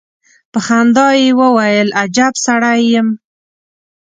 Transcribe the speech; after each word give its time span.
په 0.51 0.59
خندا 0.65 1.07
يې 1.19 1.27
وويل: 1.39 1.87
اجب 2.03 2.33
سړی 2.45 2.81
يم. 2.93 3.07